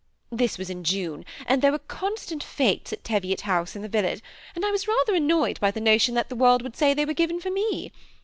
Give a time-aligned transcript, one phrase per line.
[0.31, 4.17] This was in June, and there were constant flutes at Teviot House and the Villa;
[4.55, 7.13] and I was rather annoyed by the notion that the world would say they were
[7.13, 7.91] given for me.